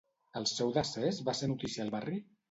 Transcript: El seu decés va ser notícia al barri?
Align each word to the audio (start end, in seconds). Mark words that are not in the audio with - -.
El 0.39 0.45
seu 0.51 0.71
decés 0.77 1.19
va 1.27 1.35
ser 1.39 1.49
notícia 1.51 1.85
al 1.85 1.93
barri? 1.97 2.17